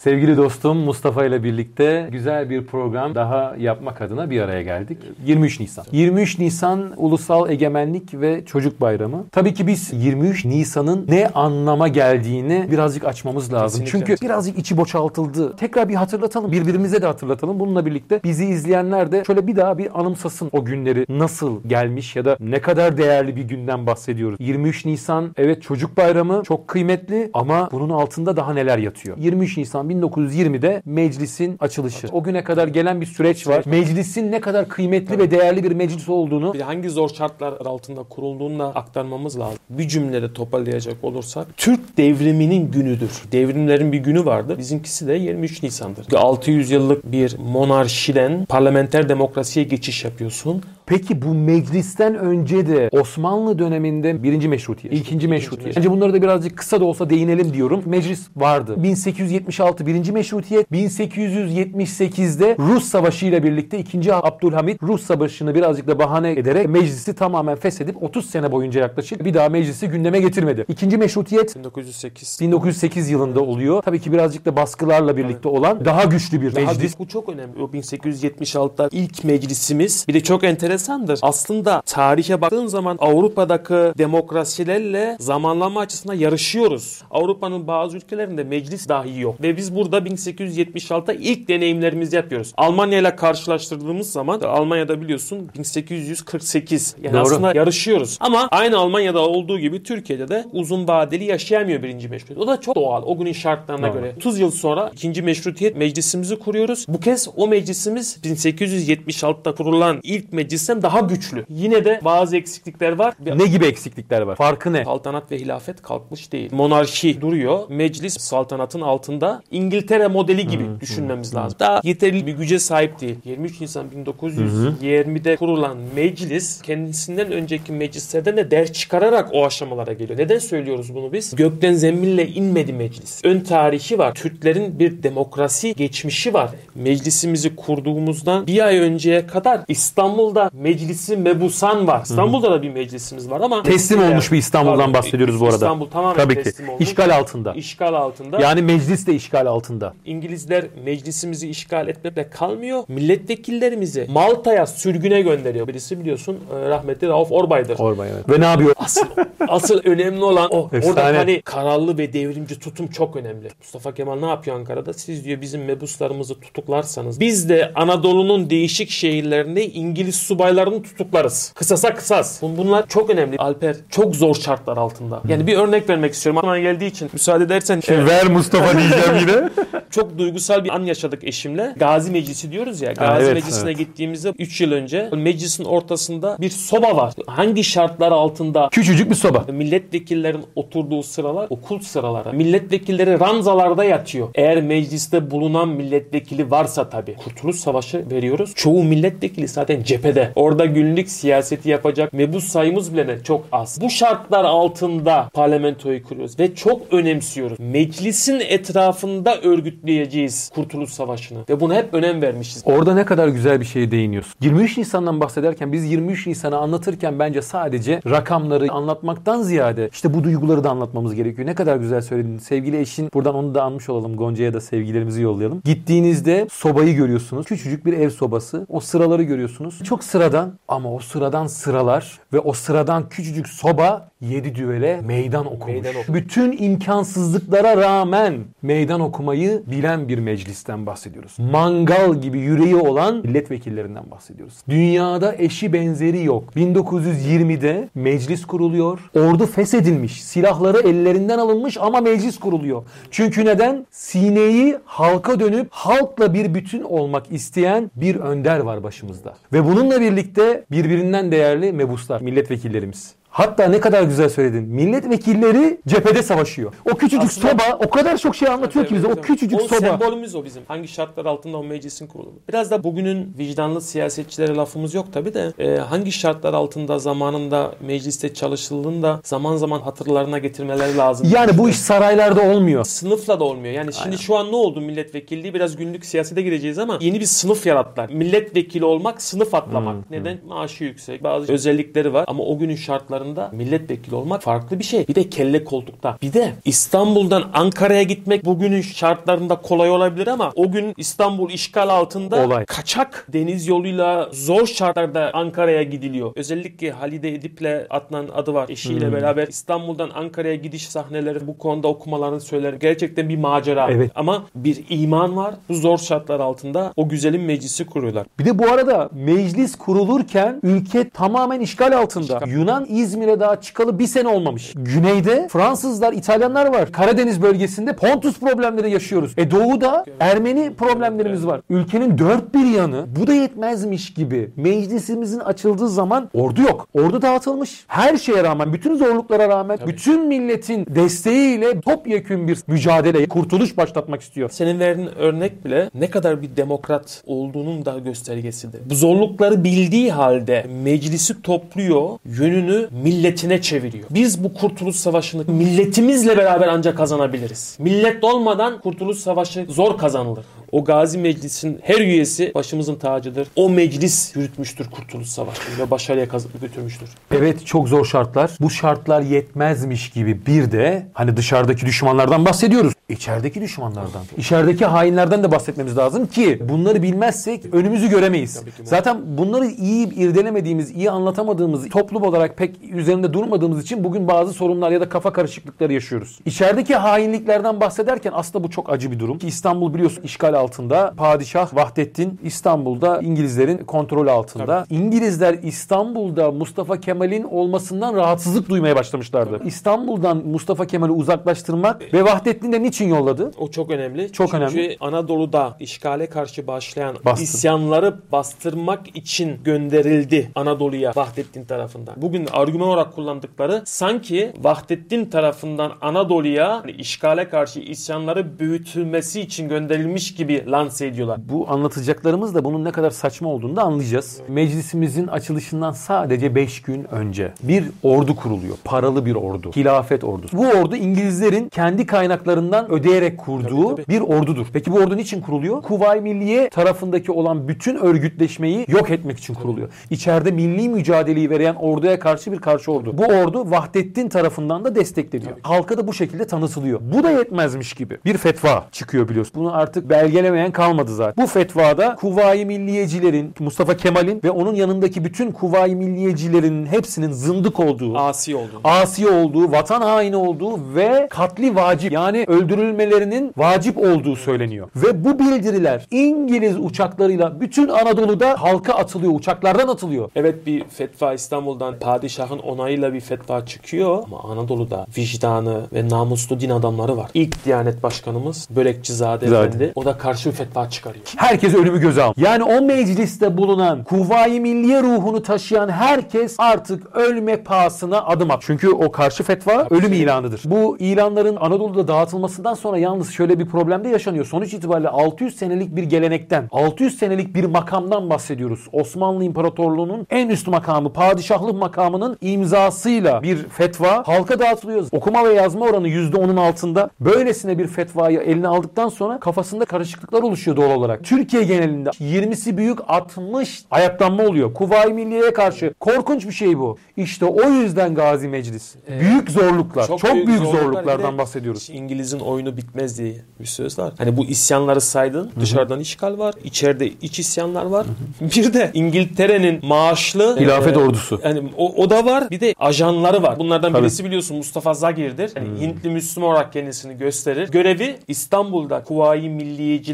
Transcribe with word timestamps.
Sevgili 0.00 0.36
dostum 0.36 0.78
Mustafa 0.78 1.24
ile 1.24 1.42
birlikte 1.42 2.08
güzel 2.12 2.50
bir 2.50 2.66
program 2.66 3.14
daha 3.14 3.54
yapmak 3.58 4.02
adına 4.02 4.30
bir 4.30 4.40
araya 4.40 4.62
geldik. 4.62 4.98
23 5.26 5.60
Nisan. 5.60 5.84
23 5.92 6.38
Nisan 6.38 6.92
Ulusal 6.96 7.50
Egemenlik 7.50 8.14
ve 8.14 8.44
Çocuk 8.44 8.80
Bayramı. 8.80 9.24
Tabii 9.32 9.54
ki 9.54 9.66
biz 9.66 9.92
23 9.92 10.44
Nisan'ın 10.44 11.06
ne 11.08 11.28
anlama 11.28 11.88
geldiğini 11.88 12.68
birazcık 12.70 13.04
açmamız 13.04 13.52
lazım. 13.52 13.84
Kesinlikle. 13.84 14.06
Çünkü 14.08 14.26
birazcık 14.26 14.58
içi 14.58 14.76
boşaltıldı. 14.76 15.56
Tekrar 15.56 15.88
bir 15.88 15.94
hatırlatalım. 15.94 16.52
Birbirimize 16.52 17.02
de 17.02 17.06
hatırlatalım. 17.06 17.60
Bununla 17.60 17.86
birlikte 17.86 18.20
bizi 18.24 18.46
izleyenler 18.46 19.12
de 19.12 19.24
şöyle 19.26 19.46
bir 19.46 19.56
daha 19.56 19.78
bir 19.78 20.00
anımsasın 20.00 20.48
o 20.52 20.64
günleri 20.64 21.06
nasıl 21.08 21.64
gelmiş 21.66 22.16
ya 22.16 22.24
da 22.24 22.36
ne 22.40 22.60
kadar 22.60 22.96
değerli 22.96 23.36
bir 23.36 23.42
günden 23.42 23.86
bahsediyoruz. 23.86 24.36
23 24.40 24.84
Nisan 24.84 25.34
evet 25.36 25.62
çocuk 25.62 25.96
bayramı 25.96 26.42
çok 26.44 26.68
kıymetli 26.68 27.30
ama 27.34 27.68
bunun 27.72 27.90
altında 27.90 28.36
daha 28.36 28.52
neler 28.52 28.78
yatıyor. 28.78 29.16
23 29.18 29.56
Nisan 29.56 29.89
1920'de 29.90 30.82
meclisin 30.84 31.56
açılışı. 31.60 32.08
O 32.12 32.22
güne 32.22 32.44
kadar 32.44 32.68
gelen 32.68 33.00
bir 33.00 33.06
süreç 33.06 33.46
var. 33.46 33.62
Meclisin 33.66 34.32
ne 34.32 34.40
kadar 34.40 34.68
kıymetli 34.68 35.18
ve 35.18 35.30
değerli 35.30 35.64
bir 35.64 35.72
meclis 35.72 36.08
olduğunu 36.08 36.54
Bir 36.54 36.58
de 36.58 36.64
hangi 36.64 36.90
zor 36.90 37.08
şartlar 37.08 37.52
altında 37.66 38.02
kurulduğunu 38.02 38.58
da 38.58 38.66
aktarmamız 38.74 39.38
lazım. 39.38 39.58
Bir 39.70 39.88
cümlede 39.88 40.32
toparlayacak 40.32 40.96
olursak 41.02 41.46
Türk 41.56 41.96
devriminin 41.96 42.70
günüdür. 42.70 43.10
Devrimlerin 43.32 43.92
bir 43.92 43.98
günü 43.98 44.24
vardır. 44.24 44.58
Bizimkisi 44.58 45.06
de 45.06 45.14
23 45.14 45.62
Nisan'dır. 45.62 46.06
600 46.16 46.70
yıllık 46.70 47.12
bir 47.12 47.36
monarşiden 47.38 48.44
parlamenter 48.44 49.08
demokrasiye 49.08 49.64
geçiş 49.64 50.04
yapıyorsun. 50.04 50.62
Peki 50.90 51.22
bu 51.22 51.34
meclisten 51.34 52.14
önce 52.18 52.66
de 52.66 52.88
Osmanlı 52.92 53.58
döneminde 53.58 54.22
birinci 54.22 54.48
meşrutiyet, 54.48 54.98
ikinci 54.98 55.28
meşrutiyet. 55.28 55.76
Bence 55.76 55.90
bunları 55.90 56.12
da 56.12 56.22
birazcık 56.22 56.56
kısa 56.56 56.80
da 56.80 56.84
olsa 56.84 57.10
değinelim 57.10 57.54
diyorum. 57.54 57.82
Meclis 57.86 58.28
vardı. 58.36 58.82
1876 58.82 59.86
birinci 59.86 60.12
meşrutiyet, 60.12 60.70
1878'de 60.72 62.56
Rus 62.58 62.84
Savaşı 62.84 63.26
ile 63.26 63.42
birlikte 63.42 63.78
2. 63.78 64.14
Abdülhamit 64.14 64.82
Rus 64.82 65.02
Savaşı'nı 65.02 65.54
birazcık 65.54 65.86
da 65.86 65.98
bahane 65.98 66.32
ederek 66.32 66.68
meclisi 66.68 67.14
tamamen 67.14 67.56
feshedip 67.56 68.02
30 68.02 68.30
sene 68.30 68.52
boyunca 68.52 68.80
yaklaşık 68.80 69.24
bir 69.24 69.34
daha 69.34 69.48
meclisi 69.48 69.88
gündeme 69.88 70.20
getirmedi. 70.20 70.64
İkinci 70.68 70.96
meşrutiyet 70.96 71.56
1908. 71.56 72.38
1908 72.40 73.10
yılında 73.10 73.40
oluyor. 73.40 73.82
Tabii 73.82 74.00
ki 74.00 74.12
birazcık 74.12 74.44
da 74.44 74.56
baskılarla 74.56 75.16
birlikte 75.16 75.48
olan 75.48 75.84
daha 75.84 76.04
güçlü 76.04 76.40
bir 76.42 76.54
Daha 76.54 76.72
meclis. 76.72 76.98
bu 76.98 77.08
çok 77.08 77.28
önemli. 77.28 77.62
O 77.62 77.66
1876'da 77.66 78.88
ilk 78.92 79.24
meclisimiz 79.24 80.04
bir 80.08 80.14
de 80.14 80.20
çok 80.20 80.44
enteresandır. 80.80 81.18
Aslında 81.22 81.82
tarihe 81.86 82.40
baktığın 82.40 82.66
zaman 82.66 82.96
Avrupa'daki 83.00 83.98
demokrasilerle 83.98 85.16
zamanlama 85.20 85.80
açısından 85.80 86.14
yarışıyoruz. 86.14 87.02
Avrupa'nın 87.10 87.66
bazı 87.66 87.96
ülkelerinde 87.96 88.44
meclis 88.44 88.88
dahi 88.88 89.20
yok. 89.20 89.42
Ve 89.42 89.56
biz 89.56 89.74
burada 89.74 89.98
1876'da 89.98 91.12
ilk 91.12 91.48
deneyimlerimizi 91.48 92.16
yapıyoruz. 92.16 92.52
Almanya 92.56 92.98
ile 92.98 93.16
karşılaştırdığımız 93.16 94.12
zaman 94.12 94.40
Almanya'da 94.40 95.00
biliyorsun 95.00 95.50
1848. 95.58 96.96
Yani 97.02 97.12
Doğru. 97.12 97.22
aslında 97.22 97.52
yarışıyoruz. 97.54 98.18
Ama 98.20 98.48
aynı 98.50 98.78
Almanya'da 98.78 99.20
olduğu 99.20 99.58
gibi 99.58 99.82
Türkiye'de 99.82 100.28
de 100.28 100.44
uzun 100.52 100.88
vadeli 100.88 101.24
yaşayamıyor 101.24 101.82
birinci 101.82 102.08
meşrutiyet. 102.08 102.42
O 102.42 102.46
da 102.46 102.60
çok 102.60 102.76
doğal. 102.76 103.02
O 103.06 103.18
günün 103.18 103.32
şartlarına 103.32 103.86
Doğru. 103.86 103.92
göre. 103.92 104.14
30 104.16 104.38
yıl 104.38 104.50
sonra 104.50 104.90
ikinci 104.94 105.22
meşrutiyet 105.22 105.76
meclisimizi 105.76 106.38
kuruyoruz. 106.38 106.86
Bu 106.88 107.00
kez 107.00 107.28
o 107.36 107.48
meclisimiz 107.48 108.18
1876'da 108.24 109.54
kurulan 109.54 110.00
ilk 110.02 110.32
meclisten 110.74 110.82
daha 110.82 111.00
güçlü. 111.00 111.44
Yine 111.48 111.84
de 111.84 112.00
bazı 112.04 112.36
eksiklikler 112.36 112.92
var. 112.92 113.14
Ne 113.36 113.46
gibi 113.46 113.66
eksiklikler 113.66 114.20
var? 114.20 114.36
Farkı 114.36 114.72
ne? 114.72 114.84
Saltanat 114.84 115.32
ve 115.32 115.38
hilafet 115.38 115.82
kalkmış 115.82 116.32
değil. 116.32 116.48
Monarşi 116.52 117.20
duruyor. 117.20 117.58
Meclis 117.68 118.20
saltanatın 118.20 118.80
altında 118.80 119.42
İngiltere 119.50 120.08
modeli 120.08 120.46
gibi 120.46 120.64
düşünmemiz 120.80 121.34
lazım. 121.34 121.58
Daha 121.60 121.80
yeterli 121.84 122.26
bir 122.26 122.32
güce 122.32 122.58
sahip 122.58 123.00
değil. 123.00 123.16
23 123.24 123.60
Nisan 123.60 123.86
1920'de 123.96 125.36
kurulan 125.36 125.76
meclis 125.94 126.62
kendisinden 126.62 127.32
önceki 127.32 127.72
meclislerden 127.72 128.36
de 128.36 128.50
ders 128.50 128.72
çıkararak 128.72 129.28
o 129.32 129.46
aşamalara 129.46 129.92
geliyor. 129.92 130.18
Neden 130.18 130.38
söylüyoruz 130.38 130.94
bunu 130.94 131.12
biz? 131.12 131.36
Gökten 131.36 131.72
zembille 131.72 132.26
inmedi 132.28 132.72
meclis. 132.72 133.20
Ön 133.24 133.40
tarihi 133.40 133.98
var. 133.98 134.14
Türklerin 134.14 134.78
bir 134.78 135.02
demokrasi 135.02 135.74
geçmişi 135.74 136.34
var. 136.34 136.50
Meclisimizi 136.74 137.56
kurduğumuzdan 137.56 138.46
bir 138.46 138.66
ay 138.66 138.78
önceye 138.78 139.26
kadar 139.26 139.60
İstanbul'da 139.68 140.50
meclisi 140.60 141.16
mebusan 141.16 141.86
var. 141.86 142.02
İstanbul'da 142.02 142.50
da 142.50 142.62
bir 142.62 142.70
meclisimiz 142.70 143.30
var 143.30 143.40
ama 143.40 143.62
Teslim 143.62 144.02
olmuş 144.02 144.32
bir 144.32 144.38
İstanbul'dan 144.38 144.84
Tabii, 144.84 144.94
bahsediyoruz 144.94 145.40
bu 145.40 145.44
arada. 145.44 145.56
İstanbul 145.56 145.86
tamamen 145.86 146.16
Tabii 146.16 146.34
ki. 146.34 146.42
teslim 146.42 146.68
olmuş. 146.68 146.82
İşgal 146.82 147.10
altında. 147.10 147.52
İşgal 147.52 147.94
altında. 147.94 148.40
Yani 148.40 148.62
meclis 148.62 149.06
de 149.06 149.14
işgal 149.14 149.46
altında. 149.46 149.94
İngilizler 150.04 150.64
meclisimizi 150.84 151.48
işgal 151.48 151.88
etmekle 151.88 152.30
kalmıyor. 152.30 152.84
Milletvekillerimizi 152.88 154.06
Malta'ya 154.10 154.66
sürgüne 154.66 155.20
gönderiyor. 155.20 155.68
Birisi 155.68 156.00
biliyorsun 156.00 156.38
e, 156.54 156.68
rahmetli 156.68 157.08
Rauf 157.08 157.32
Orbay'dır. 157.32 157.78
Orbay 157.78 158.10
evet. 158.10 158.28
Ve 158.28 158.40
ne 158.40 158.44
yapıyor? 158.44 158.74
Asıl, 158.78 159.06
asıl 159.48 159.80
önemli 159.84 160.24
olan 160.24 160.50
o. 160.50 160.70
Efsane. 160.72 160.92
Orada 160.92 161.18
hani 161.18 161.42
kararlı 161.42 161.98
ve 161.98 162.12
devrimci 162.12 162.58
tutum 162.58 162.86
çok 162.88 163.16
önemli. 163.16 163.48
Mustafa 163.58 163.94
Kemal 163.94 164.20
ne 164.20 164.26
yapıyor 164.26 164.56
Ankara'da? 164.56 164.92
Siz 164.92 165.24
diyor 165.24 165.40
bizim 165.40 165.64
mebuslarımızı 165.64 166.40
tutuklarsanız 166.40 167.20
biz 167.20 167.48
de 167.48 167.72
Anadolu'nun 167.74 168.50
değişik 168.50 168.90
şehirlerinde 168.90 169.66
İngiliz 169.68 170.16
subaylarını 170.50 170.82
tutuklarız. 170.82 171.52
Kısasa 171.56 171.94
kısas. 171.94 172.42
Bun- 172.42 172.56
Bunlar 172.56 172.86
çok 172.88 173.10
önemli. 173.10 173.36
Alper 173.38 173.76
çok 173.90 174.16
zor 174.16 174.34
şartlar 174.34 174.76
altında. 174.76 175.20
Yani 175.28 175.46
bir 175.46 175.56
örnek 175.56 175.88
vermek 175.88 176.14
istiyorum. 176.14 176.38
Aklıma 176.38 176.58
geldiği 176.58 176.86
için 176.86 177.10
müsaade 177.12 177.44
edersen. 177.44 177.82
e, 177.88 178.06
Ver 178.06 178.26
Mustafa 178.28 178.78
diyeceğim 178.78 179.16
yine. 179.20 179.48
çok 179.90 180.18
duygusal 180.18 180.64
bir 180.64 180.70
an 180.70 180.82
yaşadık 180.82 181.24
eşimle. 181.24 181.74
Gazi 181.76 182.10
Meclisi 182.10 182.52
diyoruz 182.52 182.82
ya. 182.82 182.92
Gazi 182.92 183.24
evet, 183.24 183.34
Meclisi'ne 183.34 183.70
evet. 183.70 183.78
gittiğimizde 183.78 184.32
3 184.38 184.60
yıl 184.60 184.72
önce 184.72 185.10
meclisin 185.12 185.64
ortasında 185.64 186.36
bir 186.40 186.50
soba 186.50 186.96
var. 186.96 187.14
Hangi 187.26 187.64
şartlar 187.64 188.12
altında 188.12 188.68
Küçücük 188.72 189.10
bir 189.10 189.14
soba. 189.14 189.44
milletvekillerin 189.52 190.44
oturduğu 190.54 191.02
sıralar 191.02 191.46
okul 191.50 191.80
sıraları. 191.80 192.32
Milletvekilleri 192.32 193.20
ranzalarda 193.20 193.84
yatıyor. 193.84 194.28
Eğer 194.34 194.62
mecliste 194.62 195.30
bulunan 195.30 195.68
milletvekili 195.68 196.50
varsa 196.50 196.88
tabii. 196.88 197.14
Kurtuluş 197.14 197.56
Savaşı 197.56 198.10
veriyoruz. 198.10 198.52
Çoğu 198.54 198.84
milletvekili 198.84 199.48
zaten 199.48 199.82
cephede. 199.82 200.32
Orada 200.36 200.66
günlük 200.66 201.08
siyaseti 201.08 201.68
yapacak 201.68 202.12
mebus 202.12 202.44
sayımız 202.44 202.92
bile 202.92 203.06
ne? 203.06 203.22
çok 203.22 203.46
az. 203.52 203.78
Bu 203.80 203.90
şartlar 203.90 204.44
altında 204.44 205.30
parlamentoyu 205.34 206.02
kuruyoruz 206.02 206.38
ve 206.38 206.54
çok 206.54 206.92
önemsiyoruz. 206.92 207.58
Meclisin 207.60 208.40
etrafında 208.40 209.40
örgütleyeceğiz 209.80 210.50
Kurtuluş 210.54 210.90
Savaşı'nı. 210.90 211.38
Ve 211.48 211.60
buna 211.60 211.74
hep 211.74 211.94
önem 211.94 212.22
vermişiz. 212.22 212.62
Orada 212.64 212.94
ne 212.94 213.04
kadar 213.04 213.28
güzel 213.28 213.60
bir 213.60 213.64
şeye 213.64 213.90
değiniyorsun. 213.90 214.34
23 214.40 214.78
Nisan'dan 214.78 215.20
bahsederken 215.20 215.72
biz 215.72 215.90
23 215.90 216.26
Nisan'ı 216.26 216.56
anlatırken 216.56 217.18
bence 217.18 217.42
sadece 217.42 218.00
rakamları 218.10 218.72
anlatmaktan 218.72 219.42
ziyade 219.42 219.88
işte 219.92 220.14
bu 220.14 220.24
duyguları 220.24 220.64
da 220.64 220.70
anlatmamız 220.70 221.14
gerekiyor. 221.14 221.46
Ne 221.46 221.54
kadar 221.54 221.76
güzel 221.76 222.00
söyledin. 222.00 222.38
Sevgili 222.38 222.80
eşin 222.80 223.10
buradan 223.14 223.34
onu 223.34 223.54
da 223.54 223.62
anmış 223.62 223.88
olalım. 223.88 224.16
Gonca'ya 224.16 224.54
da 224.54 224.60
sevgilerimizi 224.60 225.22
yollayalım. 225.22 225.62
Gittiğinizde 225.64 226.46
sobayı 226.52 226.94
görüyorsunuz. 226.94 227.46
Küçücük 227.46 227.86
bir 227.86 227.92
ev 227.92 228.10
sobası. 228.10 228.66
O 228.68 228.80
sıraları 228.80 229.22
görüyorsunuz. 229.22 229.84
Çok 229.84 230.04
sıradan 230.04 230.52
ama 230.68 230.94
o 230.94 230.98
sıradan 230.98 231.46
sıralar 231.46 232.18
ve 232.32 232.38
o 232.38 232.52
sıradan 232.52 233.08
küçücük 233.08 233.48
soba 233.48 234.10
7 234.20 234.54
düvele 234.54 235.00
meydan 235.00 235.46
okumuş. 235.46 235.66
Meydan 235.66 235.94
okumuş. 235.94 236.22
Bütün 236.22 236.56
imkansızlıklara 236.58 237.76
rağmen 237.76 238.38
meydan 238.62 239.00
okumayı 239.00 239.62
bilen 239.70 240.08
bir 240.08 240.18
meclisten 240.18 240.86
bahsediyoruz. 240.86 241.32
Mangal 241.38 242.14
gibi 242.14 242.38
yüreği 242.38 242.76
olan 242.76 243.16
milletvekillerinden 243.16 244.10
bahsediyoruz. 244.10 244.54
Dünyada 244.68 245.34
eşi 245.38 245.72
benzeri 245.72 246.24
yok. 246.24 246.44
1920'de 246.56 247.88
meclis 247.94 248.44
kuruluyor. 248.44 249.10
Ordu 249.14 249.46
feshedilmiş. 249.46 250.24
Silahları 250.24 250.78
ellerinden 250.78 251.38
alınmış 251.38 251.76
ama 251.80 252.00
meclis 252.00 252.38
kuruluyor. 252.38 252.82
Çünkü 253.10 253.44
neden? 253.44 253.86
Sineyi 253.90 254.78
halka 254.84 255.40
dönüp 255.40 255.68
halkla 255.70 256.34
bir 256.34 256.54
bütün 256.54 256.82
olmak 256.82 257.32
isteyen 257.32 257.90
bir 257.96 258.16
önder 258.16 258.58
var 258.60 258.82
başımızda. 258.82 259.34
Ve 259.52 259.64
bununla 259.64 260.00
birlikte 260.00 260.64
birbirinden 260.70 261.32
değerli 261.32 261.72
mebuslar, 261.72 262.20
milletvekillerimiz. 262.20 263.19
Hatta 263.30 263.64
ne 263.68 263.80
kadar 263.80 264.02
güzel 264.02 264.28
söyledin. 264.28 264.62
Milletvekilleri 264.64 265.80
cephede 265.88 266.22
savaşıyor. 266.22 266.72
O 266.92 266.96
küçücük 266.96 267.22
Aslında- 267.30 267.48
soba 267.50 267.62
o 267.86 267.90
kadar 267.90 268.16
çok 268.18 268.36
şey 268.36 268.48
anlatıyor 268.48 268.86
ki 268.86 268.94
bize. 268.94 269.06
O 269.06 269.10
Evet, 269.12 269.20
küçücük 269.24 269.60
o 269.60 269.64
soba. 269.68 269.78
sembolümüz 269.80 270.34
o 270.34 270.44
bizim. 270.44 270.62
Hangi 270.68 270.88
şartlar 270.88 271.24
altında 271.26 271.56
o 271.56 271.64
meclisin 271.64 272.06
kurulduğu. 272.06 272.38
Biraz 272.48 272.70
da 272.70 272.84
bugünün 272.84 273.34
vicdanlı 273.38 273.80
siyasetçilere 273.80 274.54
lafımız 274.54 274.94
yok 274.94 275.12
tabi 275.12 275.34
de 275.34 275.52
e, 275.58 275.76
hangi 275.76 276.12
şartlar 276.12 276.54
altında 276.54 276.98
zamanında 276.98 277.72
mecliste 277.80 278.34
çalışıldığında 278.34 279.20
zaman 279.24 279.56
zaman 279.56 279.80
hatırlarına 279.80 280.38
getirmeleri 280.38 280.96
lazım. 280.96 281.28
Yani 281.34 281.58
bu 281.58 281.68
iş 281.68 281.76
saraylarda 281.78 282.42
olmuyor. 282.42 282.84
Sınıfla 282.84 283.40
da 283.40 283.44
olmuyor. 283.44 283.74
Yani 283.74 283.92
şimdi 283.92 284.18
şu 284.18 284.36
an 284.36 284.52
ne 284.52 284.56
oldu 284.56 284.80
milletvekilliği? 284.80 285.54
Biraz 285.54 285.76
günlük 285.76 286.04
siyasete 286.06 286.42
gireceğiz 286.42 286.78
ama 286.78 286.98
yeni 287.00 287.20
bir 287.20 287.26
sınıf 287.26 287.66
yarattılar. 287.66 288.08
Milletvekili 288.10 288.84
olmak 288.84 289.22
sınıf 289.22 289.54
atlamak. 289.54 290.10
Neden? 290.10 290.38
Maaşı 290.48 290.84
yüksek. 290.84 291.22
Bazı 291.24 291.52
özellikleri 291.52 292.12
var 292.12 292.24
ama 292.28 292.44
o 292.44 292.58
günün 292.58 292.76
şartları 292.76 293.19
şartlarında 293.20 293.50
milletvekili 293.52 294.14
olmak 294.14 294.42
farklı 294.42 294.78
bir 294.78 294.84
şey. 294.84 295.08
Bir 295.08 295.14
de 295.14 295.28
kelle 295.30 295.64
koltukta. 295.64 296.18
Bir 296.22 296.32
de 296.32 296.52
İstanbul'dan 296.64 297.44
Ankara'ya 297.54 298.02
gitmek 298.02 298.44
bugünün 298.44 298.80
şartlarında 298.80 299.56
kolay 299.56 299.90
olabilir 299.90 300.26
ama 300.26 300.52
o 300.56 300.70
gün 300.72 300.94
İstanbul 300.96 301.50
işgal 301.50 301.88
altında 301.88 302.46
Olay. 302.46 302.64
kaçak 302.64 303.26
deniz 303.32 303.66
yoluyla 303.68 304.28
zor 304.32 304.66
şartlarda 304.66 305.30
Ankara'ya 305.34 305.82
gidiliyor. 305.82 306.32
Özellikle 306.36 306.90
Halide 306.90 307.34
Edip'le 307.34 307.86
Adnan 307.90 308.26
adı 308.34 308.54
var. 308.54 308.68
Eşiyle 308.68 309.06
Hmm. 309.06 309.12
beraber 309.12 309.48
İstanbul'dan 309.48 310.10
Ankara'ya 310.14 310.54
gidiş 310.54 310.88
sahneleri 310.88 311.46
bu 311.46 311.58
konuda 311.58 311.88
okumalarını 311.88 312.40
söyler. 312.40 312.72
Gerçekten 312.72 313.28
bir 313.28 313.36
macera. 313.38 313.90
Evet. 313.90 314.10
Ama 314.14 314.42
bir 314.54 314.84
iman 314.90 315.36
var. 315.36 315.54
Bu 315.68 315.74
zor 315.74 315.98
şartlar 315.98 316.40
altında 316.40 316.92
o 316.96 317.08
güzelim 317.08 317.44
meclisi 317.44 317.86
kuruyorlar. 317.86 318.26
Bir 318.38 318.44
de 318.44 318.58
bu 318.58 318.70
arada 318.72 319.08
meclis 319.12 319.76
kurulurken 319.78 320.60
ülke 320.62 321.10
tamamen 321.10 321.60
işgal 321.60 321.98
altında. 321.98 322.40
Yunan 322.46 322.84
İzmir'e 323.10 323.40
daha 323.40 323.60
çıkalı 323.60 323.98
bir 323.98 324.06
sene 324.06 324.28
olmamış. 324.28 324.72
Güneyde 324.76 325.48
Fransızlar, 325.48 326.12
İtalyanlar 326.12 326.66
var. 326.66 326.92
Karadeniz 326.92 327.42
bölgesinde 327.42 327.96
Pontus 327.96 328.40
problemleri 328.40 328.90
yaşıyoruz. 328.90 329.34
E 329.36 329.50
doğuda 329.50 330.04
Ermeni 330.20 330.74
problemlerimiz 330.74 331.46
var. 331.46 331.60
Ülkenin 331.70 332.18
dört 332.18 332.54
bir 332.54 332.64
yanı 332.64 333.06
bu 333.20 333.26
da 333.26 333.34
yetmezmiş 333.34 334.14
gibi. 334.14 334.50
Meclisimizin 334.56 335.40
açıldığı 335.40 335.88
zaman 335.88 336.30
ordu 336.34 336.62
yok. 336.62 336.88
Ordu 336.94 337.22
dağıtılmış. 337.22 337.84
Her 337.88 338.16
şeye 338.16 338.42
rağmen, 338.44 338.72
bütün 338.72 338.94
zorluklara 338.96 339.48
rağmen, 339.48 339.78
bütün 339.86 340.26
milletin 340.26 340.86
desteğiyle 340.86 341.80
topyekün 341.80 342.48
bir 342.48 342.58
mücadele, 342.66 343.28
kurtuluş 343.28 343.76
başlatmak 343.76 344.20
istiyor. 344.20 344.50
Senin 344.50 344.80
verdiğin 344.80 345.10
örnek 345.18 345.64
bile 345.64 345.90
ne 345.94 346.10
kadar 346.10 346.42
bir 346.42 346.56
demokrat 346.56 347.22
olduğunun 347.26 347.84
da 347.84 347.98
göstergesidir. 347.98 348.80
Bu 348.90 348.94
zorlukları 348.94 349.64
bildiği 349.64 350.12
halde 350.12 350.66
meclisi 350.84 351.42
topluyor, 351.42 352.18
yönünü 352.24 352.88
milletine 353.02 353.62
çeviriyor. 353.62 354.04
Biz 354.10 354.44
bu 354.44 354.54
Kurtuluş 354.54 354.96
Savaşı'nı 354.96 355.44
milletimizle 355.52 356.36
beraber 356.36 356.68
ancak 356.68 356.96
kazanabiliriz. 356.96 357.76
Millet 357.78 358.24
olmadan 358.24 358.80
Kurtuluş 358.80 359.18
Savaşı 359.18 359.66
zor 359.68 359.98
kazanılır. 359.98 360.44
O 360.72 360.84
Gazi 360.84 361.18
Meclis'in 361.18 361.80
her 361.82 362.00
üyesi 362.00 362.52
başımızın 362.54 362.94
tacıdır. 362.94 363.48
O 363.56 363.70
meclis 363.70 364.36
yürütmüştür 364.36 364.90
Kurtuluş 364.90 365.28
Savaşı'nı 365.28 365.86
ve 365.86 365.90
başarıya 365.90 366.28
kazanıp 366.28 366.60
götürmüştür. 366.60 367.08
Evet 367.34 367.66
çok 367.66 367.88
zor 367.88 368.04
şartlar. 368.04 368.50
Bu 368.60 368.70
şartlar 368.70 369.20
yetmezmiş 369.20 370.10
gibi 370.10 370.46
bir 370.46 370.72
de 370.72 371.06
hani 371.12 371.36
dışarıdaki 371.36 371.86
düşmanlardan 371.86 372.44
bahsediyoruz. 372.44 372.92
İçerideki 373.08 373.60
düşmanlardan. 373.60 374.22
İçerideki 374.36 374.84
hainlerden 374.84 375.42
de 375.42 375.52
bahsetmemiz 375.52 375.96
lazım 375.96 376.26
ki 376.26 376.58
bunları 376.68 377.02
bilmezsek 377.02 377.74
önümüzü 377.74 378.10
göremeyiz. 378.10 378.62
Zaten 378.84 379.38
bunları 379.38 379.66
iyi 379.66 380.14
irdelemediğimiz, 380.14 380.90
iyi 380.90 381.10
anlatamadığımız, 381.10 381.88
toplum 381.88 382.22
olarak 382.22 382.56
pek 382.56 382.76
üzerinde 382.92 383.32
durmadığımız 383.32 383.82
için 383.82 384.04
bugün 384.04 384.28
bazı 384.28 384.52
sorunlar 384.52 384.90
ya 384.90 385.00
da 385.00 385.08
kafa 385.08 385.32
karışıklıkları 385.32 385.92
yaşıyoruz. 385.92 386.38
İçerideki 386.44 386.94
hainliklerden 386.94 387.80
bahsederken 387.80 388.32
aslında 388.34 388.64
bu 388.64 388.70
çok 388.70 388.90
acı 388.92 389.10
bir 389.10 389.18
durum. 389.18 389.38
Ki 389.38 389.46
İstanbul 389.46 389.94
biliyorsun 389.94 390.22
işgal 390.22 390.59
altında. 390.60 391.14
Padişah 391.16 391.74
Vahdettin 391.74 392.40
İstanbul'da 392.42 393.20
İngilizlerin 393.20 393.78
kontrol 393.78 394.26
altında. 394.26 394.86
İngilizler 394.90 395.54
İstanbul'da 395.62 396.50
Mustafa 396.50 397.00
Kemal'in 397.00 397.42
olmasından 397.42 398.14
rahatsızlık 398.14 398.68
duymaya 398.68 398.96
başlamışlardı. 398.96 399.60
İstanbul'dan 399.64 400.36
Mustafa 400.36 400.86
Kemal'i 400.86 401.12
uzaklaştırmak 401.12 402.14
ve 402.14 402.24
Vahdettin 402.24 402.72
de 402.72 402.82
niçin 402.82 403.08
yolladı? 403.08 403.50
O 403.58 403.70
çok 403.70 403.90
önemli. 403.90 404.32
Çok 404.32 404.50
Çünkü 404.50 404.64
önemli. 404.64 404.96
Anadolu'da 405.00 405.76
işgale 405.80 406.26
karşı 406.26 406.66
başlayan 406.66 407.16
Bastır. 407.24 407.44
isyanları 407.44 408.14
bastırmak 408.32 409.16
için 409.16 409.58
gönderildi 409.64 410.50
Anadolu'ya 410.54 411.12
Vahdettin 411.16 411.64
tarafından. 411.64 412.14
Bugün 412.16 412.48
argüman 412.52 412.88
olarak 412.88 413.14
kullandıkları 413.14 413.82
sanki 413.86 414.52
Vahdettin 414.58 415.24
tarafından 415.24 415.92
Anadolu'ya 416.00 416.80
hani 416.82 416.90
işgale 416.92 417.48
karşı 417.48 417.80
isyanları 417.80 418.58
büyütülmesi 418.58 419.40
için 419.40 419.68
gönderilmiş 419.68 420.34
gibi 420.34 420.49
lanse 420.58 421.06
ediyorlar. 421.06 421.40
Bu 421.48 421.66
anlatacaklarımız 421.70 422.54
da 422.54 422.64
bunun 422.64 422.84
ne 422.84 422.92
kadar 422.92 423.10
saçma 423.10 423.48
olduğunu 423.48 423.76
da 423.76 423.82
anlayacağız. 423.82 424.40
Meclisimizin 424.48 425.26
açılışından 425.26 425.92
sadece 425.92 426.54
5 426.54 426.82
gün 426.82 427.14
önce 427.14 427.52
bir 427.62 427.84
ordu 428.02 428.36
kuruluyor. 428.36 428.76
Paralı 428.84 429.26
bir 429.26 429.34
ordu. 429.34 429.70
Hilafet 429.76 430.24
ordusu. 430.24 430.56
Bu 430.56 430.66
ordu 430.68 430.96
İngilizlerin 430.96 431.68
kendi 431.68 432.06
kaynaklarından 432.06 432.90
ödeyerek 432.92 433.38
kurduğu 433.38 433.88
Tabii, 433.88 434.04
tabii. 434.04 434.16
bir 434.16 434.20
ordudur. 434.20 434.66
Peki 434.72 434.92
bu 434.92 434.96
ordu 434.96 435.16
niçin 435.16 435.40
kuruluyor? 435.40 435.82
Kuvayi 435.82 436.20
Milliye 436.20 436.68
tarafındaki 436.68 437.32
olan 437.32 437.68
bütün 437.68 437.96
örgütleşmeyi 437.96 438.84
yok 438.88 439.10
etmek 439.10 439.38
için 439.38 439.54
kuruluyor. 439.54 439.88
İçeride 440.10 440.50
milli 440.50 440.88
mücadeleyi 440.88 441.50
veren 441.50 441.74
orduya 441.74 442.18
karşı 442.18 442.52
bir 442.52 442.58
karşı 442.58 442.92
ordu. 442.92 443.18
Bu 443.18 443.24
ordu 443.24 443.70
Vahdettin 443.70 444.28
tarafından 444.28 444.84
da 444.84 444.94
destekleniyor. 444.94 445.52
Halka 445.62 445.98
da 445.98 446.06
bu 446.06 446.12
şekilde 446.12 446.46
tanıtılıyor. 446.46 447.00
Bu 447.14 447.22
da 447.24 447.30
yetmezmiş 447.30 447.92
gibi 447.94 448.18
bir 448.24 448.36
fetva 448.36 448.88
çıkıyor 448.92 449.28
biliyorsun. 449.28 449.52
Bunu 449.56 449.74
artık 449.76 450.10
belgelemeyen 450.40 450.72
kalmadı 450.72 451.14
zaten. 451.14 451.44
Bu 451.44 451.46
fetvada 451.46 452.16
Kuvayi 452.16 452.66
Milliyecilerin, 452.66 453.54
Mustafa 453.58 453.96
Kemal'in 453.96 454.40
ve 454.44 454.50
onun 454.50 454.74
yanındaki 454.74 455.24
bütün 455.24 455.50
Kuvayi 455.52 455.96
Milliyecilerin 455.96 456.86
hepsinin 456.86 457.32
zındık 457.32 457.80
olduğu, 457.80 458.18
Asi 458.18 458.56
oldu. 458.56 458.80
asi 458.84 459.28
olduğu, 459.28 459.72
vatan 459.72 460.00
haini 460.00 460.36
olduğu 460.36 460.94
ve 460.94 461.26
katli 461.30 461.74
vacip 461.74 462.12
yani 462.12 462.44
öldürülmelerinin 462.48 463.52
vacip 463.56 463.98
olduğu 463.98 464.36
söyleniyor. 464.36 464.88
Ve 464.96 465.24
bu 465.24 465.38
bildiriler 465.38 466.06
İngiliz 466.10 466.76
uçaklarıyla 466.78 467.60
bütün 467.60 467.88
Anadolu'da 467.88 468.62
halka 468.62 468.94
atılıyor, 468.94 469.32
uçaklardan 469.34 469.88
atılıyor. 469.88 470.30
Evet 470.36 470.66
bir 470.66 470.84
fetva 470.84 471.34
İstanbul'dan 471.34 471.94
padişahın 472.00 472.58
onayıyla 472.58 473.12
bir 473.12 473.20
fetva 473.20 473.66
çıkıyor 473.66 474.22
ama 474.24 474.40
Anadolu'da 474.42 475.06
vicdanı 475.18 475.80
ve 475.92 476.08
namuslu 476.08 476.60
din 476.60 476.70
adamları 476.70 477.16
var. 477.16 477.30
İlk 477.34 477.64
Diyanet 477.64 478.02
Başkanımız 478.02 478.68
Börekçizade 478.70 479.48
Zade. 479.48 479.66
Efendi 479.66 479.92
o 479.94 480.04
da 480.04 480.18
karşı 480.30 480.50
bir 480.50 480.54
fetva 480.54 480.90
çıkarıyor. 480.90 481.24
Herkes 481.36 481.74
ölümü 481.74 482.00
göze 482.00 482.22
al. 482.22 482.32
Yani 482.36 482.64
o 482.64 482.82
mecliste 482.82 483.56
bulunan 483.56 484.04
Kuvayi 484.04 484.60
Milliye 484.60 485.02
ruhunu 485.02 485.42
taşıyan 485.42 485.88
herkes 485.88 486.54
artık 486.58 487.16
ölme 487.16 487.56
pahasına 487.56 488.22
adım 488.22 488.50
at. 488.50 488.62
Çünkü 488.66 488.88
o 488.88 489.12
karşı 489.12 489.42
fetva 489.42 489.86
ölüm 489.90 490.12
ilanıdır. 490.12 490.62
Bu 490.64 490.96
ilanların 490.98 491.56
Anadolu'da 491.56 492.08
dağıtılmasından 492.08 492.74
sonra 492.74 492.98
yalnız 492.98 493.30
şöyle 493.30 493.58
bir 493.58 493.66
problem 493.66 494.04
de 494.04 494.08
yaşanıyor. 494.08 494.44
Sonuç 494.44 494.74
itibariyle 494.74 495.08
600 495.08 495.56
senelik 495.56 495.96
bir 495.96 496.02
gelenekten, 496.02 496.68
600 496.72 497.18
senelik 497.18 497.54
bir 497.54 497.64
makamdan 497.64 498.30
bahsediyoruz. 498.30 498.88
Osmanlı 498.92 499.44
İmparatorluğu'nun 499.44 500.26
en 500.30 500.48
üst 500.48 500.68
makamı, 500.68 501.12
padişahlık 501.12 501.74
makamının 501.74 502.38
imzasıyla 502.40 503.42
bir 503.42 503.56
fetva 503.56 504.22
halka 504.26 504.58
dağıtılıyor. 504.58 505.06
Okuma 505.12 505.44
ve 505.44 505.54
yazma 505.54 505.86
oranı 505.86 506.08
%10'un 506.08 506.56
altında. 506.56 507.10
Böylesine 507.20 507.78
bir 507.78 507.86
fetvayı 507.86 508.40
eline 508.40 508.68
aldıktan 508.68 509.08
sonra 509.08 509.40
kafasında 509.40 509.84
karışıklıklar 510.20 510.42
oluşuyor 510.42 510.76
doğal 510.76 510.90
olarak. 510.90 511.24
Türkiye 511.24 511.62
genelinde 511.62 512.08
20'si 512.08 512.76
büyük 512.76 512.98
60 513.08 513.82
ayaklanma 513.90 514.42
oluyor. 514.42 514.74
Kuvayi 514.74 515.14
Milliye'ye 515.14 515.52
karşı 515.52 515.94
korkunç 516.00 516.46
bir 516.46 516.52
şey 516.52 516.78
bu. 516.78 516.98
İşte 517.16 517.44
o 517.44 517.70
yüzden 517.70 518.14
Gazi 518.14 518.48
Meclis. 518.48 518.94
büyük 519.20 519.50
zorluklar, 519.50 520.06
çok, 520.06 520.34
büyük, 520.34 520.48
zorluklar. 520.58 520.82
zorluklardan 520.82 521.38
bahsediyoruz. 521.38 521.90
İngiliz'in 521.90 522.40
oyunu 522.40 522.76
bitmez 522.76 523.18
diye 523.18 523.34
bir 523.60 523.66
söz 523.66 523.98
var. 523.98 524.12
Hani 524.18 524.36
bu 524.36 524.44
isyanları 524.44 525.00
saydın. 525.00 525.50
Dışarıdan 525.60 526.00
işgal 526.00 526.38
var. 526.38 526.54
içeride 526.64 527.06
iç 527.08 527.38
isyanlar 527.38 527.84
var. 527.84 528.06
Bir 528.40 528.74
de 528.74 528.90
İngiltere'nin 528.94 529.86
maaşlı 529.86 530.60
Hilafet 530.60 530.96
e, 530.96 530.98
ordusu. 530.98 531.40
Yani 531.44 531.62
o, 531.76 531.94
o 532.02 532.10
da 532.10 532.24
var. 532.24 532.50
Bir 532.50 532.60
de 532.60 532.74
ajanları 532.78 533.42
var. 533.42 533.58
Bunlardan 533.58 533.92
Tabii. 533.92 534.02
birisi 534.02 534.24
biliyorsun 534.24 534.56
Mustafa 534.56 534.94
Zagir'dir. 534.94 535.52
Yani 535.56 535.80
Hintli 535.80 536.10
Müslüman 536.10 536.50
olarak 536.50 536.72
kendisini 536.72 537.18
gösterir. 537.18 537.68
Görevi 537.68 538.16
İstanbul'da 538.28 539.02
Kuvayi 539.04 539.48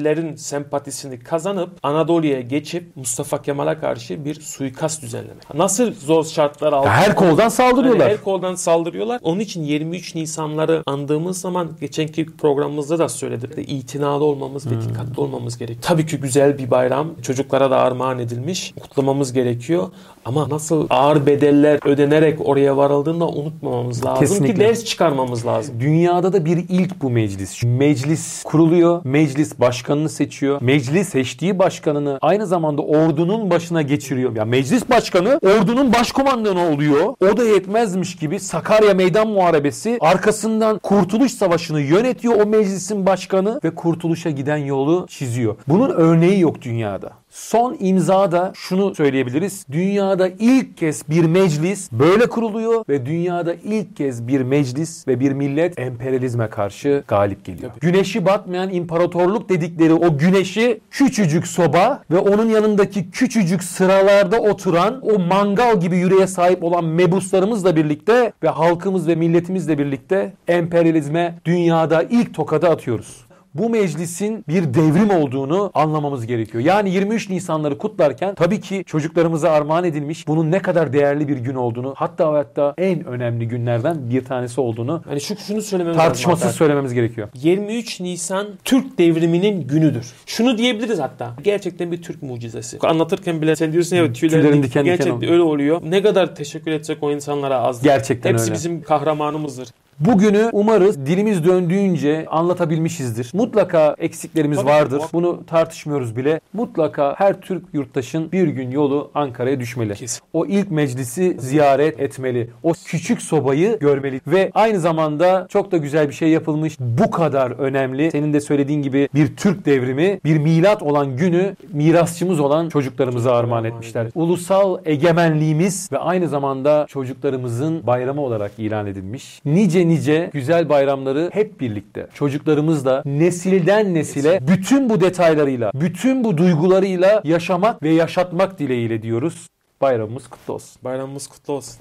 Milliyecilerin 0.01 0.37
sempatisini 0.37 1.19
kazanıp 1.19 1.71
Anadolu'ya 1.83 2.41
geçip 2.41 2.97
Mustafa 2.97 3.43
Kemal'e 3.43 3.79
karşı 3.79 4.25
bir 4.25 4.35
suikast 4.41 5.03
düzenlemek. 5.03 5.55
Nasıl 5.55 5.93
zor 5.95 6.25
şartlar 6.25 6.73
altında 6.73 6.93
Her 6.93 7.15
koldan 7.15 7.49
saldırıyorlar. 7.49 8.01
yani 8.07 8.13
her 8.13 8.25
koldan 8.25 8.55
saldırıyorlar. 8.55 9.21
Onun 9.23 9.41
için 9.41 9.63
23 9.63 10.15
Nisanları 10.15 10.83
andığımız 10.87 11.41
zaman 11.41 11.71
geçenki 11.81 12.27
programımızda 12.37 12.99
da 12.99 13.09
söyledik. 13.09 13.57
de 13.57 13.63
itinalı 13.63 14.25
olmamız 14.25 14.67
ve 14.67 14.81
dikkatli 14.83 15.21
olmamız 15.21 15.59
gerekiyor. 15.59 15.83
Tabii 15.83 16.07
ki 16.07 16.17
güzel 16.17 16.59
bir 16.59 16.71
bayram. 16.71 17.09
Çocuklara 17.23 17.71
da 17.71 17.77
armağan 17.79 18.19
edilmiş. 18.19 18.75
Kutlamamız 18.81 19.33
gerekiyor. 19.33 19.89
Ama 20.25 20.49
nasıl 20.49 20.87
ağır 20.91 21.27
bedeller 21.27 21.81
ödenerek 21.89 22.49
oraya 22.49 22.77
varıldığını 22.77 23.21
da 23.21 23.29
unutmamamız 23.29 24.05
lazım 24.05 24.21
Kesinlikle. 24.21 24.55
ki 24.55 24.61
ders 24.61 24.85
çıkarmamız 24.85 25.47
lazım. 25.47 25.75
Dünyada 25.81 26.33
da 26.33 26.45
bir 26.45 26.57
ilk 26.69 27.03
bu 27.03 27.11
meclis. 27.11 27.63
Meclis 27.65 28.43
kuruluyor. 28.43 29.01
Meclis 29.05 29.59
başkanını 29.77 30.09
seçiyor. 30.09 30.59
Meclis 30.63 31.09
seçtiği 31.09 31.59
başkanını 31.59 32.19
aynı 32.23 32.47
zamanda 32.47 32.83
ordunun 32.83 33.51
başına 33.51 33.83
geçiriyor. 33.83 34.37
Ya 34.37 34.45
meclis 34.45 34.91
başkanı 34.91 35.41
ordunun 35.43 35.93
başkomandanı 35.93 36.69
oluyor. 36.69 37.15
O 37.33 37.37
da 37.37 37.45
yetmezmiş 37.45 38.17
gibi 38.17 38.41
Sakarya 38.41 38.95
Meydan 38.95 39.29
Muharebesi 39.29 39.99
arkasından 40.01 40.79
Kurtuluş 40.79 41.33
Savaşı'nı 41.33 41.81
yönetiyor 41.81 42.41
o 42.41 42.47
meclisin 42.47 43.07
başkanı 43.07 43.61
ve 43.65 43.75
kurtuluşa 43.75 44.31
giden 44.31 44.57
yolu 44.57 45.07
çiziyor. 45.09 45.57
Bunun 45.69 45.91
örneği 45.91 46.41
yok 46.41 46.63
dünyada. 46.63 47.13
Son 47.37 47.77
imzada 47.81 48.53
şunu 48.55 48.95
söyleyebiliriz. 48.95 49.67
Dünyada 49.73 50.29
ilk 50.39 50.77
kez 50.77 51.09
bir 51.09 51.25
meclis 51.25 51.93
böyle 51.93 52.27
kuruluyor 52.27 52.85
ve 52.89 53.07
dünyada 53.07 53.55
ilk 53.55 53.97
kez 53.97 54.29
bir 54.29 54.41
meclis 54.41 55.09
ve 55.09 55.21
bir 55.21 55.33
millet 55.33 55.79
emperyalizme 55.79 56.49
karşı 56.51 57.05
galip 57.09 57.45
geliyor. 57.45 57.71
Güneşi 57.81 58.27
batmayan 58.27 58.71
imparatorluk 58.71 59.49
dedikleri 59.49 59.93
o 59.95 60.19
güneşi 60.19 60.81
küçücük 60.91 61.47
soba 61.47 62.03
ve 62.11 62.19
onun 62.19 62.49
yanındaki 62.49 63.11
küçücük 63.11 63.65
sıralarda 63.65 64.41
oturan 64.41 65.01
o 65.03 65.19
mangal 65.19 65.81
gibi 65.81 65.97
yüreğe 65.97 66.27
sahip 66.27 66.65
olan 66.65 66.85
mebuslarımızla 66.85 67.77
birlikte 67.77 68.33
ve 68.43 68.49
halkımız 68.49 69.09
ve 69.09 69.15
milletimizle 69.15 69.79
birlikte 69.79 70.33
emperyalizme 70.49 71.39
dünyada 71.45 72.03
ilk 72.03 72.35
tokadı 72.35 72.69
atıyoruz 72.69 73.26
bu 73.59 73.71
meclisin 73.71 74.45
bir 74.49 74.75
devrim 74.75 75.11
olduğunu 75.11 75.71
anlamamız 75.75 76.27
gerekiyor. 76.27 76.65
Yani 76.65 76.91
23 76.91 77.31
Nisanları 77.31 77.79
kutlarken 77.79 78.35
tabii 78.35 78.61
ki 78.61 78.83
çocuklarımıza 78.87 79.51
armağan 79.51 79.85
edilmiş 79.85 80.29
bunun 80.29 80.51
ne 80.51 80.59
kadar 80.63 80.93
değerli 80.93 81.29
bir 81.29 81.37
gün 81.37 81.55
olduğunu 81.55 81.95
hatta 81.97 82.33
hatta 82.33 82.75
en 82.79 83.05
önemli 83.05 83.49
günlerden 83.49 84.11
bir 84.11 84.25
tanesi 84.25 84.61
olduğunu 84.61 85.03
Hani 85.09 85.21
şu 85.21 85.37
şunu 85.37 85.63
söylememiz 85.63 85.97
tartışmasız 85.99 86.55
söylememiz 86.55 86.95
gerekiyor. 86.95 87.29
23 87.35 88.01
Nisan 88.01 88.47
Türk 88.65 88.99
devriminin 88.99 89.67
günüdür. 89.69 90.07
Şunu 90.27 90.59
diyebiliriz 90.59 90.99
hatta. 90.99 91.31
Gerçekten 91.45 91.93
bir 91.93 92.03
Türk 92.03 92.23
mucizesi. 92.23 92.79
Anlatırken 92.83 93.43
bile 93.43 93.57
sen 93.57 93.73
diyorsun 93.73 93.97
ya 93.97 94.13
tüylerin, 94.13 94.43
Tüylerin 94.43 94.63
dik- 94.63 94.65
diken 94.67 94.85
diken 94.85 94.85
Gerçekten 94.85 95.17
oluyor. 95.17 95.33
öyle 95.33 95.43
oluyor. 95.43 95.81
Ne 95.85 96.03
kadar 96.03 96.35
teşekkür 96.35 96.71
edecek 96.71 96.99
o 97.01 97.13
insanlara 97.13 97.57
azdır. 97.61 97.85
Gerçekten 97.85 98.31
Hepsi 98.33 98.45
öyle. 98.45 98.55
bizim 98.55 98.83
kahramanımızdır. 98.83 99.69
Bugünü 100.01 100.51
umarız 100.53 101.07
dilimiz 101.07 101.45
döndüğünce 101.45 102.27
anlatabilmişizdir. 102.31 103.31
Mutlaka 103.35 103.97
eksiklerimiz 103.99 104.59
Tabii. 104.59 104.69
vardır. 104.69 105.03
Bunu 105.13 105.47
tartışmıyoruz 105.47 106.17
bile. 106.17 106.41
Mutlaka 106.53 107.15
her 107.19 107.41
Türk 107.41 107.65
yurttaşın 107.73 108.33
bir 108.33 108.49
gün 108.49 108.71
yolu 108.71 109.11
Ankara'ya 109.15 109.61
düşmeli. 109.61 109.95
Kesin. 109.95 110.21
O 110.33 110.47
ilk 110.47 110.71
meclisi 110.71 111.37
ziyaret 111.39 112.01
etmeli. 112.01 112.51
O 112.63 112.73
küçük 112.87 113.23
sobayı 113.23 113.79
görmeli. 113.79 114.21
Ve 114.27 114.51
aynı 114.55 114.81
zamanda 114.81 115.47
çok 115.49 115.73
da 115.73 115.77
güzel 115.77 116.09
bir 116.09 116.15
şey 116.15 116.29
yapılmış. 116.29 116.77
Bu 116.81 117.11
kadar 117.11 117.51
önemli. 117.51 118.11
Senin 118.11 118.33
de 118.33 118.41
söylediğin 118.41 118.83
gibi 118.83 119.09
bir 119.15 119.37
Türk 119.37 119.67
devrimi, 119.67 120.21
bir 120.25 120.39
milat 120.39 120.83
olan 120.83 121.17
günü 121.17 121.57
mirasçımız 121.73 122.41
olan 122.41 122.69
çocuklarımıza 122.69 123.33
armağan 123.37 123.65
etmişler. 123.65 124.07
Ulusal 124.15 124.79
egemenliğimiz 124.85 125.93
ve 125.93 125.99
aynı 125.99 126.29
zamanda 126.29 126.87
çocuklarımızın 126.89 127.87
bayramı 127.87 128.21
olarak 128.21 128.53
ilan 128.59 128.87
edilmiş. 128.87 129.41
Nice 129.89 130.13
nice 130.13 130.31
güzel 130.33 130.69
bayramları 130.69 131.31
hep 131.33 131.61
birlikte 131.61 132.07
çocuklarımızla 132.15 133.03
nesilden 133.05 133.95
nesile 133.95 134.41
bütün 134.49 134.91
bu 134.91 135.01
detaylarıyla, 135.01 135.71
bütün 135.75 136.25
bu 136.25 136.39
duygularıyla 136.39 137.23
yaşamak 137.25 137.83
ve 137.83 137.91
yaşatmak 137.91 138.59
dileğiyle 138.59 139.03
diyoruz. 139.03 139.47
Bayramımız 139.81 140.29
kutlu 140.29 140.55
olsun. 140.55 140.77
Bayramımız 140.85 141.27
kutlu 141.27 141.53
olsun. 141.53 141.77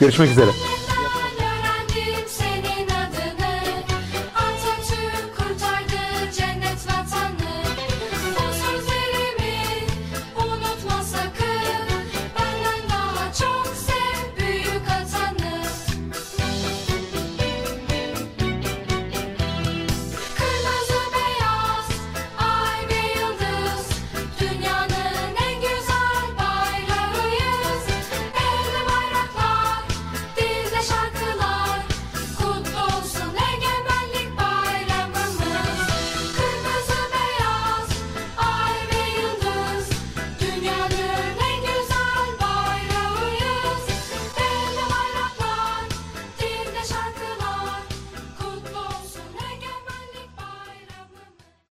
Görüşmek 0.00 0.30
üzere. 0.30 0.50